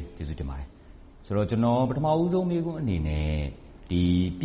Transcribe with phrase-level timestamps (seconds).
[0.00, 0.68] နဲ့အထူးပဲကျေးဇူးတင်ပါတယ်။
[1.26, 3.34] ဆိုတော့ ကျနော် ပထမဦးဆုံး မေးခွန်းအနေနဲ့
[3.90, 3.96] ပြ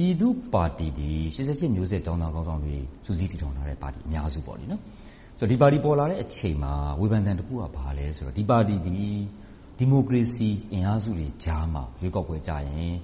[0.05, 2.75] ည်သူ့ပါတီသည် ၈၈ မျိုးဆက် ကျောင်းသားခေါင်းဆောင်တွေ
[3.05, 4.39] စုစည်းတည်ထောင်ထားတဲ့ ပါတီအများစု။
[5.51, 9.15] ဒီပါတီ ပေါ်လာတဲ့အချိန်မှာ ဝေဖန်သံတစ်ခုက ဘာလဲဆိုတော့ ဒီပါတီသည်
[9.77, 12.95] ဒီမိုကရေစီအင်အားစုတွေကြားမှာ ရွေးကောက်ပွဲကျရင်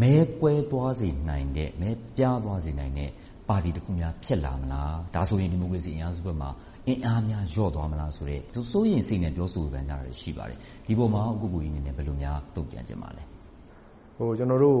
[0.00, 3.10] မဲကွဲသွားစေနိုင်တဲ့၊မဲပြားသွားစေနိုင်တဲ့
[3.48, 6.50] ပါတီတစ်ခုများ ဖြစ်လာမလား။ဒါဆိုရင် ဒီမိုကရေစီအင်အားစုဘက်မှာ
[6.88, 13.22] အင်အားများ လျော့သွားမလားဆိုတဲ့ စိုးရိမ်စိတ်နဲ့ ပြောဆိုဝေဖန်ကြတာတွေ ရှိပါတယ်။ဒီအပေါ်မှာကိုကိုကြီးအနေနဲ့ ဘယ်လိုများ တုံ့ပြန်ချင်ပါလဲ။
[14.38, 14.78] ကျနော်တို့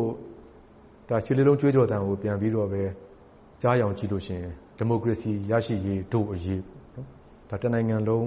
[1.24, 2.68] ရှစ်လေးလုံး ကြွေးကြော်သံကို ပြန်ပြီးတော့
[3.62, 6.60] ကြားယောင်ကြည့်လို့ရှိရင် ဒီမိုကရေစီ ရရှိရေးတို့အရေး
[7.62, 8.26] တနိုင်ငံလုံး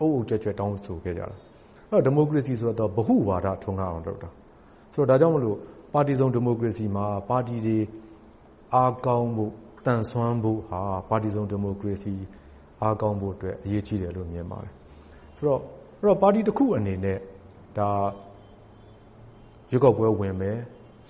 [0.00, 1.32] အုတ်အုတ်ကျက်ကျက် တောင်းဆိုခဲ့ကြတယ်။
[2.06, 4.28] ဒီမိုကရေစီဆိုတာ ဗဟုဝါဒ ထွန်းကားအောင်လုပ်တာ။
[5.10, 5.58] ဒါကြောင့်မို့
[5.92, 7.78] ပါတီစုံ ဒီမိုကရေစီမှာ ပါတီတွေ
[8.74, 9.50] အားကောင်းဖို့၊
[9.86, 12.14] သန်စွမ်းဖို့ဟာပါတီစုံဒီမိုကရေစီ
[12.82, 14.72] အားကောင်းဖို့အတွက်အရေးကြီးတယ်လို့မြင်ပါတယ်။
[15.36, 17.18] ဆိုတော့ပါတီတစ်ခုအနေနဲ့
[19.70, 20.58] ရွေးကောက်ပွဲဝင်မယ်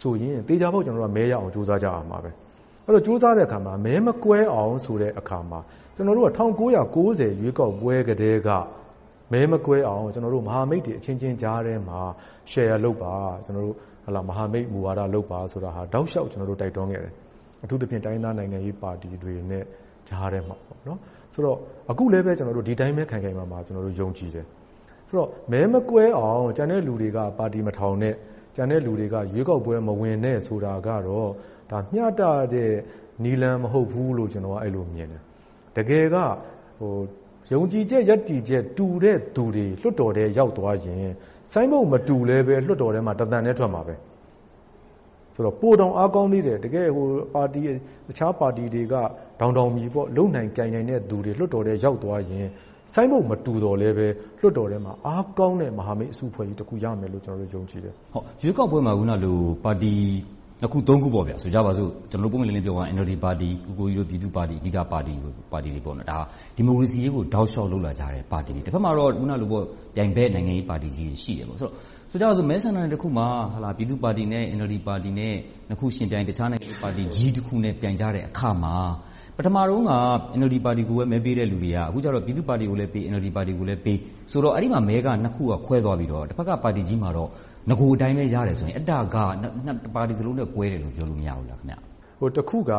[0.00, 2.30] ဆိုရင်သေချာပေါက်မဲရအောင်ကြိုးစားကြရမှာပဲ။
[2.86, 5.60] အဲဒီလိုကြိုးစားတဲ့အခါမှာမဲမကွဲအောင်ဆိုတဲ့အခါမှာ
[5.94, 6.62] ကျနော်တို့က၁၉၉
[7.20, 8.50] ၀ရွေးကောက်ပွဲကတည်းက
[9.32, 12.00] မဲမကွဲအောင်မဟာမိတ်တွေအချင်းချင်းကြားထဲမှာ
[12.50, 13.14] Share လုပ်ပါ။
[14.28, 16.28] မဟာမိတ်မူဝါဒလုပ်ပါဆိုတာကိုတောက်လျှောက်
[16.60, 17.14] တိုက်တွန်းခဲ့တယ်။
[17.62, 19.64] အထူးသဖြင့်တိုင်းရင်းသားနိုင်ငံရေးပါတီတွေနဲ့
[20.08, 20.56] ကြားထဲမှာ။
[21.34, 21.58] ဆိုတော့
[21.90, 23.58] အခုလဲပဲဒီအတိုင်းပဲခိုင်ခိုင်မာမာ
[23.98, 24.46] ယုံကြည်တယ်။
[25.08, 28.14] ဆိုတော့မဲမကွဲအောင်ကျန်တဲ့လူတွေကပါတီမထောင်နဲ့၊
[28.56, 31.30] ကျန်တဲ့လူတွေကရွေးကောက်ပွဲမဝင်နဲ့ဆိုတာကတော့
[31.94, 32.22] မျှတ
[32.54, 32.72] တဲ့
[33.22, 35.22] နည်းလမ်းမဟုတ်ဘူးလို့ကျနော်ကအဲဒီလိုမြင်တယ်။
[35.76, 36.16] တကယ်က
[37.52, 41.06] ယုံကြည်ချက်၊ရပ်တည်ချက်တူတဲ့လူတွေလွှတ်တော်ထဲရောက်သွားရင်
[41.52, 43.94] ဆိုင်းဘုတ်မတူလဲဘဲလွှတ်တော်ထဲမှာတသံတည်းထွက်မှာပဲ။
[45.34, 48.94] ဆိုတော့ပိုတောင်အားကောင်းသေးတယ်။တခြားပါတီတွေက
[49.40, 49.84] ထောင်ထောင်မီ
[50.16, 52.46] လုပ်နိုင်ကိုင်နိုင်တဲ့လူတွေလွှတ်တော်ထဲရောက်သွားရင်
[52.94, 57.94] ဆိုင်းဘုတ်မတူသော်လဲလွှတ်တော်ထဲမှာအားကောင်းတဲ့မဟာမိတ်အစုအဖွဲ့ကြီးတစ်ခုရမယ်လို့ကျနော်တို့ယုံကြည်တယ်။
[58.42, 59.94] ရွေးကောက်ပွဲမှာအခုနလိုပါတီ
[60.64, 61.08] နှစ်ခုသုံးခု
[61.42, 61.90] ဆိုကြပါစို့
[62.32, 65.30] ပွင့်ပွင့်လင်းလင်းပြောရရင် NLD ပါတီ၊ကိုကိုကြီးတို့ပြည်သူ့ပါတီအဓိကပါတီတွေ
[66.56, 71.46] ဒီမိုကရေစီရေးကိုတောက်လျှောက်လုပ်လာကြတဲ့ပါတီတွေ။တဘက်မှာတော့ပြိုင်ဘက်နိုင်ငံရေးပါတီကြီးတွေရှိတယ်။
[72.10, 73.26] ဆိုကြပါစို့မဲဆန္ဒနယ်တစ်ခုမှာ
[73.76, 75.34] ပြည်သူ့ပါတီနဲ့ NLD ပါတီနဲ့
[75.68, 78.76] နှစ်ခုယှဉ်ပြိုင်၊တခြားနိုင်ငံရေးပါတီကြီးတစ်ခုနဲ့ပြိုင်ကြတဲ့အခါမှာ
[79.38, 79.92] ပထမတုန်းက
[80.38, 83.98] NLD ပါတီကိုပဲ မဲပေးတဲ့လူတွေက အခုကြတော့ ပြည်သူ့ပါတီကိုလည်းပေး၊ NLD ပါတီကိုလည်းပေး
[84.30, 87.28] ဆိုတော့ အဲဒီမှာ မဲက နှစ်ခုက ခွဲသွားပြီးတော့ တဘက်က ပါတီကြီးမှာတော့
[87.70, 89.16] နဂိုအတိုင်းပဲ ရတယ်ဆိုရင် အဲဒါက
[89.94, 91.60] ပါတီစလုံးနဲ့ ကွဲတယ်လို့ ပြောလို့မရဘူးလား။
[92.36, 92.72] တစ်ခုက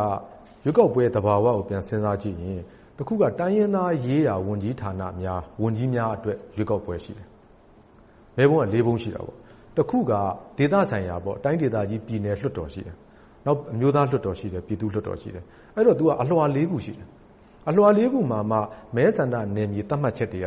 [0.64, 2.62] ရွေးကောက်ပွဲသဘာဝကို ပြန်စဉ်းစားကြည့်ရင်
[2.98, 7.28] တစ်ခုက တိုင်းရင်းသားရေးရာ ဝန်ကြီးဌာနများ၊ဝန်ကြီးများအတွက် ရွေးကောက်ပွဲရှိတယ်။
[8.38, 9.24] မဲပုံးကလေးပုံး ရှိတယ်။
[9.76, 10.14] တစ်ခုက
[10.58, 12.96] ဒေသဆိုင်ရာ တိုင်းဒေသကြီး ပြည်နယ်လွှတ်တော် ရှိတယ်။
[13.46, 14.36] နောက်အမျိုးသားလွှတ်တော်၊
[14.68, 15.44] ပြည်သူ့လွှတ်တော်ရှိတယ်။
[15.76, 17.08] အဲဒီတော့အလွှာခုရှိတယ်။
[17.70, 18.58] အလွှာခုမှာမှ
[18.96, 20.46] မဲဆန္ဒနယ်မြေသတ်မှတ်ချက်တွေက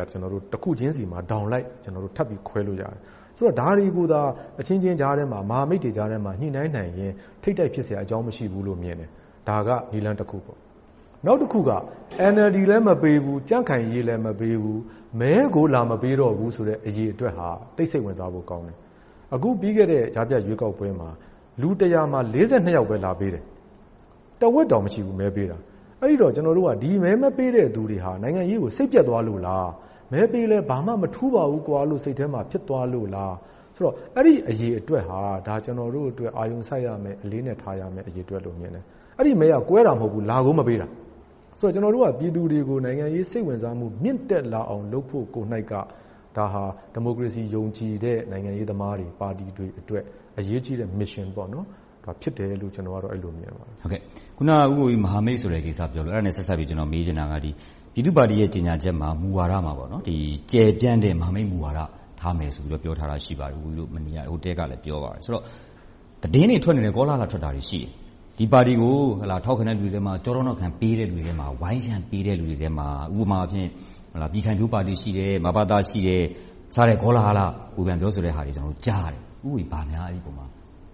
[0.51, 2.99] တစ်ခုချင်းဆီမှာထောင်လိုက်ထပ်ပြီးခွဲလို့ရတယ်။
[3.37, 4.21] ဆိုတော့ဒါတွေကိုသာ
[4.59, 7.11] အချင်းချင်းကြားထဲမှာမဟာမိတ်တွေကြားထဲမှာညှိနှိုင်းနိုင်ရင်
[7.43, 9.09] ထိပ်တိုက်ဖြစ်စရာအကြောင်းမရှိဘူးလို့မြင်တယ်။
[9.49, 10.37] ဒါကနည်းလမ်းတစ်ခု။
[11.25, 11.71] နောက်တစ်ခုက
[12.33, 14.79] NLD လည်းမပေးဘူး။ကြံ့ခိုင်ရေးလည်းမပေးဘူး။
[15.19, 18.77] မဲကိုလာမပေးတော့ဘူးဆိုတဲ့အရေအတွက်ဟာသိပ်စိတ်ဝင်စားဖို့ကောင်းတယ်။
[19.33, 21.09] အခုပြီးခဲ့တဲ့ကြားဖြတ်ရွေးကောက်ပွဲမှာ
[21.61, 22.19] လူတစ်ရာမှာ
[22.75, 23.43] ယောက်ပဲလာပေးတယ်။
[24.41, 25.57] တဝက်တောင်မရှိဘူးမဲပေးတာ။
[26.01, 29.67] အဲဒီတော့ကျနော်တို့ကဒီမဲမပေးတဲ့လူတွေဟာနိုင်ငံရေးကိုစိတ်ပျက်သွားလို့လား။
[30.11, 33.33] မဲပေးလည်းဘာမှမထူးပါဘူးကွာလို့စိတ်ထဲမှာဖြစ်သွားလို့လား။
[33.75, 38.83] ဆိုတော့အဲဒီအရေအတွက်ဟာကျနော်တို့အတွက်အာရုံစိုက်ရမယ်။အလေးအနက်ထားရမယ့်အရေအတွက်လို့မြင်တယ်။
[39.17, 40.87] အဲဒီမဲကကွဲတာမဟုတ်ဘူး။လာကိုမပေးတာ။
[41.59, 45.73] ဆိုတော့ကျနော်တို့ကပြည်သူတွေကိုနိုင်ငံရေးစိတ်ဝင်စားမှုမြင့်တက်လာအောင်လုပ်ဖို့ကိုယ်နှိုက်က
[46.37, 46.63] ဒါဟာ
[46.93, 50.03] ဒီမိုကရေစီယုံကြည်တဲ့နိုင်ငံရေးသမားတွေ၊ပါတီတွေအတွက်
[50.39, 51.27] အရေးကြီးတဲ့ Mission
[52.21, 53.87] ဖြစ်တယ်လို့ကျနော်ကတော့အဲဒီလိုမြင်ပါတယ်။အ
[54.37, 59.73] ခုနဦးကိုကြီးမဟာမိတ်ဆိုတဲ့ကိစ္စပြောလို့အဲဒါနဲ့ဆက်စပ်ပြီးမေးချင်တာကပြည်သူ့ပါတီရဲ့ကြေညာချက်မှာမူဝါဒမှာ
[60.51, 61.79] ကျယ်ပြန့်တဲ့မဟာမိတ်မူဝါဒ
[62.19, 63.71] ထားမယ်ဆိုပြီးပြောထားတာရှိပါတယ်။ဟို
[64.43, 65.43] တရက်ကလည်းပြောပါတယ်။ဆိုတော့
[66.23, 67.91] သတင်းတွေထွက်နေတယ်။ကောလာဟလထွက်တာတွေရှိတယ်။
[68.37, 68.97] ဒီပါတီကို
[69.45, 72.87] ထောက်ခံတဲ့လူတွေထဲမှာကျောထောက်နောက်ခံပေးတဲ့လူတွေထဲမှာဝိုင်းရံပေးတဲ့လူတွေထဲမှာ
[73.19, 73.69] ဥပမာအားဖြင့်
[74.31, 76.23] ပြည်ခိုင်ဖြိုးပါတီ ရှိတယ်။မဘသ ရှိတယ်
[76.75, 77.39] စတဲ့ ကောလာဟလ
[77.75, 78.53] ဝေဖန်ပြောဆိုတဲ့ဟာတွေ
[78.85, 80.45] ကြားရတယ်။ဦးကိုကြီးဘာများ အဲဒီအပေါ်မှာ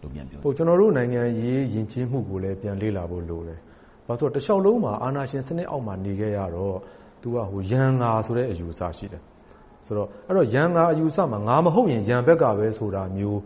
[0.02, 3.60] တုံ့ပြန်ပြောချင်ပါလဲ။ကျနော်တို့ နိုင်ငံရေးယဉ်ကျေးမှုကိုလည်း ပြန်လေ့လာဖို့လိုတယ်။
[4.08, 6.76] ဘာဖြစ်လို့လဲဆိုတော့ တလျှောက်လုံးမှာ အာဏာရှင်စနစ်အောက်မှာ နေခဲ့ရတော့
[7.22, 7.38] သူက
[7.72, 9.22] ရန်ငါဆိုတဲ့ အယူအဆ ရှိတယ်။
[9.86, 13.42] ဆိုတော့ရန်ငါအယူအဆမှာ ငါမဟုတ်ရင် ရန်ဘက်ကပဲဆိုတာမျိုး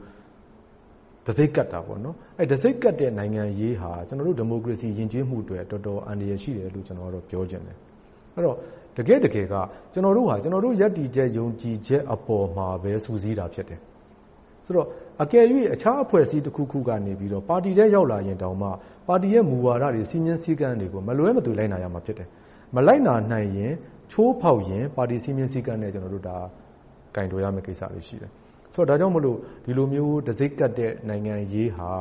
[1.26, 2.00] တံဆိပ်ကပ်တာပေါ့။
[2.40, 7.78] အဲဒီ တံဆိပ်ကပ်တဲ့ နိုင်ငံရေးဟာ ကျနော်တို့ ဒီမိုကရေစီ ယဉ်ကျေးမှုအတွက် တော်တော်အန္တရာယ်ရှိတယ်လို့ကျနော်ကတော့ပြောချင်တယ်။
[8.36, 8.58] အဲဒီတော့
[9.00, 9.56] တကယ့်တကယ်က
[9.94, 13.80] ကျနော်တို့ဟာကျနော်တို့ရပ်တည်ချက်၊ယုံကြည်ချက်အပေါ်မှာပဲစုစည်းတာဖြစ်တယ်။
[14.66, 14.88] ဆိုတော့
[15.24, 17.14] အကယ်၍အခြားအဖွဲ့အစည်းတစ်ခုခုကနေ
[17.50, 18.68] ပါတီထဲရောက်လာရင်တောင်မှ
[19.08, 22.28] ပါတီရဲ့မူဝါဒတွေ၊စည်းမျဉ်းစည်းကမ်းတွေကိုမလွှဲမသွေလိုက်နာရမှာဖြစ်တယ်။
[22.76, 23.74] မလိုက်နာနိုင်ရင်
[24.12, 28.32] ချိုးဖောက်ရင်ပါတီစည်းမျဉ်းစည်းကမ်းနဲ့ကင်တွယ်ရမယ့်ကိစ္စတွေရှိတယ်။
[28.90, 29.24] ဒါကြောင့်မို့
[29.66, 31.92] ဒီလိုမျိုးတံဆိပ်ကပ်တဲ့နိုင်ငံရေးဟာ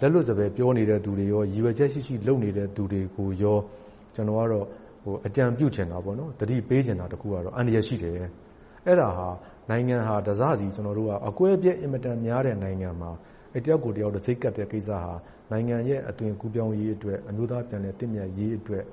[0.00, 3.58] လက်လွတ်စပယ်ပြောနေတဲ့သူတွေနဲ့ရည်ရွယ်ချက်ရှိရှိလုပ်နေတဲ့သူတွေကိုရော
[4.14, 4.66] ကျနော်ကတော့
[5.26, 5.98] အကြံပြုချင်တာ၊
[6.40, 8.18] သတိပေးချင်တာတခုကတော့အန္တရာယ်ရှိတယ်။
[8.86, 9.28] အဲဒါဟာ
[9.70, 10.66] နိုင်ငံဟာတစစီ
[11.28, 13.10] အကွဲအပြဲအင်မတန်များတဲ့နိုင်ငံမှာ
[13.64, 15.12] တယောက်ကိုတယောက်တံဆိပ်ကပ်တဲ့ကိစ္စဟာ
[15.50, 18.84] နိုင်ငံရဲ့အသွင်ကူးပြောင်းရေးအတွက်၊အမျိုးသားပြန်လည်သင့်မြတ်ရေးအတွက်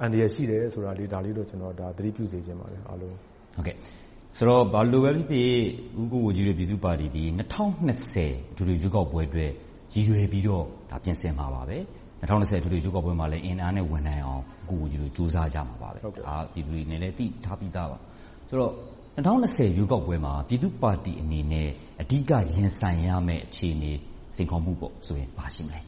[0.00, 3.14] အန္တရာယ်ရှိတယ်ဆိုတာလေးဒါလေးတော့ကျနော်သတိပြုစေချင်ပါတယ်အားလုံး
[3.56, 3.74] ကို။
[4.36, 5.52] ဆိုတော့ဘယ်လိုပဲဖြစ်ဖြစ်
[6.00, 7.56] ဦးကိုကိုကြီးတို့ပြည်သူ့ပါတီသည်၂၀
[7.88, 9.50] ၂၀အထွေထွေရွေးကောက်ပွဲအတွက်
[9.92, 10.64] ရည်ရွယ်ပြီးတော့
[11.04, 11.78] ပြင်ဆင်မှာပါပဲ။
[12.30, 17.98] ၂၀၂၀အထွေထွေရွေးကောက်ပွဲမှာလည်းအင်အားနဲ့ဝင်နိုင်အောင်ဦးကိုကိုကြီးတို့ကြိုးစားကြမှာပါ။ဒါပြည်သူတွေအနေနဲ့သိထားပြီးသားပါ။
[18.48, 18.72] ဆိုတော့
[19.16, 21.68] ၂၀၂၀ရွေးကောက်ပွဲမှာပြည်သူ့ပါတီအနေနဲ့
[22.02, 23.92] အဓိကရင်ဆိုင်ရမယ့်အခြေအနေ
[24.36, 24.72] စိန်ခေါ်မှု
[25.06, 25.80] ဆိုရင်ဘာရှိမလဲ။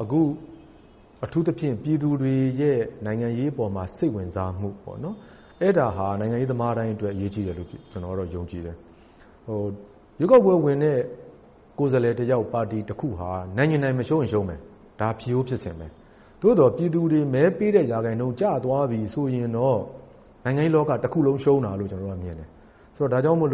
[0.00, 0.20] အခု
[1.24, 4.68] အထူးသဖြင့်ပြည်သူတွေရဲ့နိုင်ငံရေးအပေါ်မှာစိတ်ဝင်စားမှု
[5.60, 8.76] အဲဒါဟာနိုင်ငံရေးသမားတိုင်းအတွက်အရေးကြီးတယ်လို့ကျနော်ကတော့ယုံကြည်တယ်။
[10.18, 10.98] ရွေးကောက်ပွဲဝင်တဲ့
[11.78, 14.60] ကိုယ်စားလှယ်တယောက်ပါတီတခုဟာနိုင်ချင်နိုင်မရှုံးရင်ရှုံးမယ်။
[15.00, 15.86] ဒါဖြစ်ရိုးဖြစ်စဉ်ပဲ။
[16.40, 19.78] သို့သော်ပြည်သူတွေမဲပေးတဲ့ရာခိုင်နှုန်းကျသွားပြီဆိုရင်တော့
[20.44, 22.48] နိုင်ငံရေးလောကတခုလုံးရှုံးတာလို့ကျနော်တို့ကမြင်တယ်။
[23.12, 23.50] ဒါကြောင့်မို့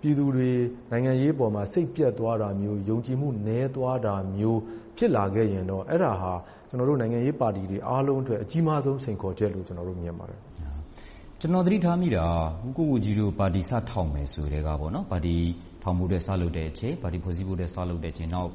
[0.00, 0.50] ပြည်သူတွေ
[0.90, 4.60] နိုင်ငံရေးအပေါ်မှာစိတ်ပျက်သွားတာမျိုး၊ယုံကြည်မှုနည်းသွားတာမျိုး
[4.96, 6.32] ဖြစ်လာခဲ့ရင်တော့အဲဒါဟာ
[6.68, 10.40] ကျနော်တို့နိုင်ငံရေးပါတီတွေအားလုံးအတွက်အကြီးမားဆုံးစိန်ခေါ်ချက်လို့ကျနော်တို့မြင်ပါတယ်။
[11.42, 12.26] ကျနော် သတိထားမိတာ
[12.66, 14.68] ဦးကိုကိုကြီးတို့ ပါတီ စထောင်မယ်ဆိုကတည်းက
[15.10, 15.36] ပါတီ
[15.82, 18.50] ထောင်ဖို့အတွက် စလုပ်တဲ့အချိန်၊ပါတီဖွဲ့စည်းဖို့အတွက် စလုပ်တဲ့အချိန် နောက်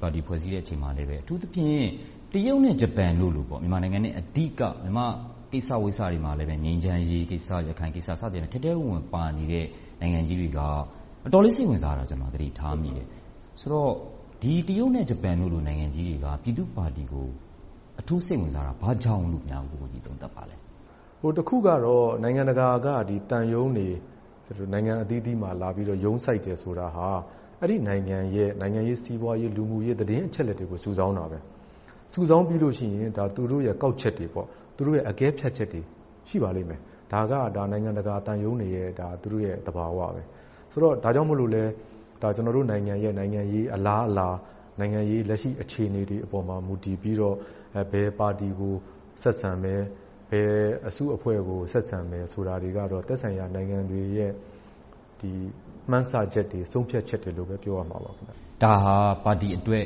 [0.00, 1.86] ပါတီဖွဲ့စည်းတဲ့အချိန်မှာလည်း အထူးသဖြင့်
[2.32, 5.12] တရုတ်နဲ့ ဂျပန်တို့လို မြန်မာနိုင်ငံနဲ့ အဓိက မြန်မာ့
[5.52, 9.66] ကိစ္စဝိစ္စတွေမှာလည်း ငြိမ်းချမ်းရေးကိစ္စ၊ရခိုင်ကိစ္စ စသည်ဖြင့် ထဲထဲဝင်ဝင်ပါနေတဲ့
[10.00, 10.58] နိုင်ငံကြီးတွေက
[11.26, 13.06] အတော်လေး စိတ်ဝင်စားတာကိုကျနော်သတိထားမိတယ်။
[13.60, 13.92] ဆိုတော့
[14.42, 17.28] ဒီတရုတ်နဲ့ ဂျပန်တို့လို နိုင်ငံကြီးတွေက ပြည်သူ့ပါတီကို
[18.00, 20.56] အထူးစိတ်ဝင်စားတာ ဘာကြောင့်လို့များဦးကိုကိုကြီး သုံးသပ်ပါလဲ။
[21.38, 22.88] တခုကတော့နိုင်ငံတကာက
[23.30, 23.88] သံရုံးတွေ
[24.72, 27.08] နိုင်ငံအသီးသီးမှာလာပြီးတော့ရုံးဆိုက်တယ်ဆိုတာဟာ
[27.60, 31.38] အဲဒီနိုင်ငံရဲ့နိုင်ငံရေး၊စီးပွားရေး၊လူမှုရေးသတင်းအချက်အလက်တွေကိုစုဆောင်းတာပဲ။
[32.12, 34.26] စုဆောင်းပြီးလို့ရှိရင်သူတို့ရဲ့ကောက်ချက်တွေ၊
[34.76, 35.80] သူတို့ရဲ့အကဲဖြတ်ချက်တွေ
[36.28, 36.80] ရှိပါလိမ့်မယ်။
[37.12, 37.32] ဒါက
[37.72, 38.88] နိုင်ငံတကာသံရုံးတွေရဲ့
[39.22, 40.22] သူတို့ရဲ့သဘာဝပဲ။
[40.72, 41.64] ဆိုတော့ဒါကြောင့်မို့လဲ
[42.20, 44.28] ကျနော်တို့နိုင်ငံရဲ့နိုင်ငံရေးအလားအလာ၊
[44.78, 47.36] နိုင်ငံရေးလက်ရှိအခြေအနေတွေပေါ်မှာမူတည်ပြီးတော့
[47.92, 48.74] ဘယ်ပါတီကို
[49.22, 49.80] ဆက်ဆံမယ်၊
[50.30, 50.50] ဘယ်
[50.88, 54.32] အစုအဖွဲ့ကိုဆက်ဆံမယ်ဆိုတာတွေကတော့သက်ဆိုင်ရာနိုင်ငံတွေရဲ့
[55.90, 58.10] မှန်းဆချက်တွေ၊ဆုံးဖြတ်ချက်တွေလို့ပဲပြောရမှာပါ။
[58.62, 58.94] ဒါဟာ
[59.24, 59.84] ပါတီအတွက်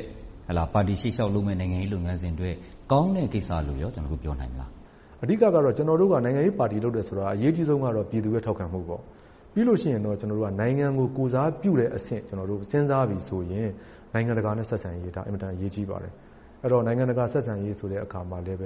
[0.73, 2.55] ၊ပါတီရှေ့လျှောက်လုပ်မယ့်နိုင်ငံရေးလုပ်ငန်းစဉ်အတွက်
[2.91, 3.91] ကောင်းတဲ့ကိစ္စလို့ပြော
[4.39, 4.69] နိုင်မလား။
[5.23, 8.81] အဓိကတော့ကျနော်တို့ကနိုင်ငံရေးပါတီလုပ်တယ်ဆိုတာအရေးကြီးဆုံးကတော့ပြည်သူရဲ့ထောက်ခံမှု။
[9.53, 10.17] ပြီးလို့ရှိရင်တော့
[10.59, 12.29] နိုင်ငံကိုကိုယ်စားပြုတဲ့အဆင့်စ
[12.77, 13.69] ဉ်းစားပြီဆိုရင်
[14.13, 16.13] နိုင်ငံတကာနဲ့ဆက်ဆံရေးအင်မတန်အရေးကြီးပါတယ်။
[16.63, 18.63] အဲဒီတော့နိုင်ငံတကာဆက်ဆံရေးဆိုတဲ့အခါမှာလဲပ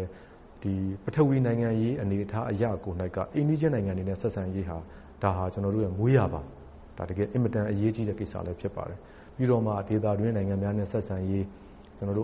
[1.16, 4.78] ထဝီနိုင်ငံရေးအနေအထားအရကိုယ်ကအိမ်နီးချင်းနိုင်ငံတွေနဲ့ဆက်ဆံရေးဟာ
[5.24, 6.42] ဒါဟာကျနော်တို့ရဲ့မွေးရာပါ။
[7.10, 9.00] တကယ်အင်မတန်အရေးကြီးတဲ့ကိစ္စလည်းဖြစ်ပါတယ်။
[9.36, 11.46] ပြီးတော့မှဒေသတွင်းနိုင်ငံများနဲ့ဆက်ဆံရေး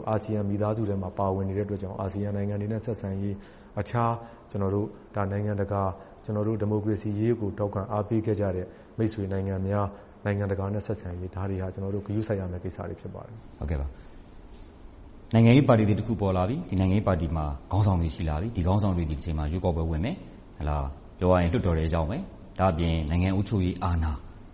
[0.09, 3.33] အာဆီယံမိသားစုထဲမှာပါဝင်နေတဲ့အတွက်ကြောင့်အာဆီယံနိုင်ငံတွေနဲ့ဆက်ဆံရေး၊
[3.79, 4.13] အခြား
[5.31, 5.83] နိုင်ငံတကာ
[6.25, 8.65] ဒီမိုကရေစီရေးကိုထောက်ခံအားပေးခဲ့ကြတဲ့
[8.97, 9.85] မိတ်ဆွေနိုင်ငံများ၊
[10.25, 11.77] နိုင်ငံတကာနဲ့ဆက်ဆံရေးဒါတွေဟာဂ
[12.15, 13.37] ရုစိုက်ရမယ့်ကိစ္စတွေဖြစ်ပါတယ်။
[15.33, 20.15] နိုင်ငံရေးပါတီတစ်ခုပေါ်လာပြီ။ဒီနိုင်ငံရေးပါတီမှာခေါင်းဆောင်တွေရှိလာပြီ။ဒီခေါင်းဆောင်တွေဒီတချိန်မှာရွေးကောက်ပွဲဝင်မယ်။
[21.19, 22.21] ပြောရရင်လွှတ်တော်ထဲရောက်မယ်။
[22.59, 24.11] ဒါ့အပြင်နိုင်ငံအုပ်ချုပ်ရေးအာဏာ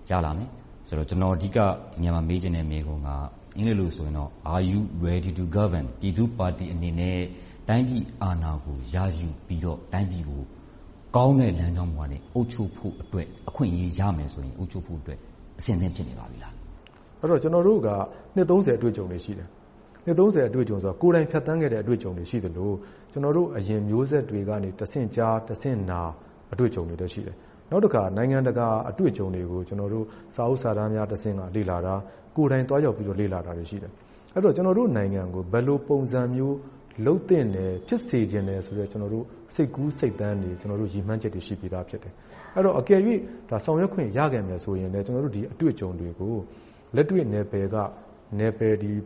[0.09, 0.49] ရလာမယ်။
[0.87, 1.57] ဆိုတော့ကျနော်အဓိက
[1.91, 3.09] ဒီနေရာမှာမေးချင်တဲ့မေးခွန်းက
[3.57, 7.19] အင်္ဂလိပ်လိုဆိုရင်တော့ Are you ready to govern ပြည်သူ့ပါတီအနေနဲ့
[7.67, 10.41] တိုင်းပြည်အာဏာကိုရယူပြီးတော့တိုင်းပြည်ကို
[11.15, 15.19] ကောင်းတဲ့လမ်းကြောင်းပေါ်ကနေအုပ်ချုပ်ဖို့အတွက်အခွင့်အရေးရမယ်ဆိုရင်အုပ်ချုပ်ဖို့အတွက်
[15.59, 16.53] အဆင်သင့်ဖြစ်နေပါပြီလား။
[17.43, 17.87] ကျနော်တို့က
[18.35, 18.61] နှစ်အတွေ့
[18.93, 19.47] အကြုံတွေရှိတယ်။
[20.05, 22.71] နှစ်အတွေ့အကြုံဆိုတာကိုယ်တိုင်ဖြတ်သန်းခဲ့တဲ့အတွေ့အကြုံတွေရှိသလို
[23.11, 26.01] ကျနော်တို့အရင်မျိုးဆက်တွေကနေတဆင့်ကြားတဆင့်နာ
[26.53, 27.35] အတွေ့အကြုံတွေလည်းရှိတယ်။
[27.71, 30.05] နောက်တခါနိုင်ငံတကာအတွေ့အကြုံတွေကိုကျနော်တို့
[30.35, 31.95] စာအုပ်စာတမ်းများတဆင့်လေ့လာတာ၊
[32.35, 33.91] ကိုယ်တိုင်သွားရောက်ပြီးတော့လေ့လာတာတွေရှိတယ်။
[34.35, 36.55] အဲဒီတော့ကျနော်တို့နိုင်ငံကိုဘယ်လိုပုံစံမျိုး
[37.05, 38.87] လုပ်သင့်တယ်၊ဖြစ်စေချင်တယ်ဆိုတဲ့
[39.55, 40.51] စိတ်ကူးစိတ်သန်းတွေ
[40.93, 42.13] ရည်မှန်းချက်တွေရှိပြီသားဖြစ်တယ်။
[42.55, 42.99] အဲဒီတော့အကယ်၍
[43.65, 46.35] ဆောင်ရွက်ခွင့်ရခဲ့မယ်ဆိုရင်လဲကျနော်တို့ဒီအတွေ့အကြုံတွေကို
[46.95, 47.75] လက်တွေ့နယ်ပယ်က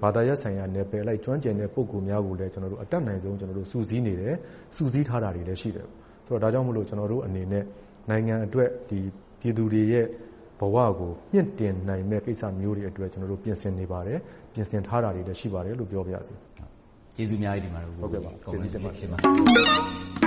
[0.02, 2.54] ဘာသာရပ်ဆိုင်ရာနယ်ပယ်အလိုက်ကျွမ်းကျင်တဲ့ပုဂ္ဂိုလ်များကိုလည်းအ
[2.92, 3.38] တတ်နိုင်ဆုံး
[3.72, 4.36] စုစည်းနေတယ်။
[4.76, 5.86] စုစည်းထားတာတွေလည်းရှိတယ်။
[6.44, 7.64] ဒါကြောင့်မို့ကျနော်တို့အနေနဲ့
[8.10, 8.96] နိုင်ငံအတွက်ပြ
[9.48, 10.06] ည်သူတွေရဲ့
[10.60, 13.10] ဘဝကိုမြှင့်တင်နိုင်မယ့်ကိစ္စမျိုးတွေအတွက်
[13.44, 14.20] ပြင်ဆင်နေပါတယ်။
[14.54, 16.34] ပြင်ဆင်ထားတာတွေလည်းရှိပါတယ်လို့ပြောပါရစေ
[17.16, 17.90] ကျေးဇူးအများကြီးတင်ပါတယ်
[18.52, 20.25] ကျေးဇူးတင်ပါတယ်